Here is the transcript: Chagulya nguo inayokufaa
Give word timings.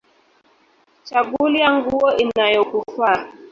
Chagulya 1.07 1.67
nguo 1.75 2.07
inayokufaa 2.23 3.19